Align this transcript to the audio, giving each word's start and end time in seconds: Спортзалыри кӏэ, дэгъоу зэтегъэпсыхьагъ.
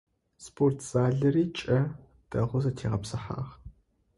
Спортзалыри 0.45 1.43
кӏэ, 1.57 1.79
дэгъоу 2.29 2.61
зэтегъэпсыхьагъ. 2.63 3.51